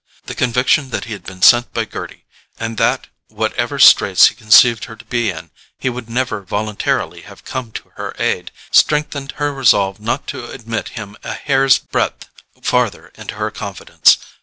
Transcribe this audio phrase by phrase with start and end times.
[0.25, 2.25] The conviction that he had been sent by Gerty,
[2.59, 7.45] and that, whatever straits he conceived her to be in, he would never voluntarily have
[7.45, 12.29] come to her aid, strengthened her resolve not to admit him a hair's breadth
[12.63, 14.17] farther into her confidence.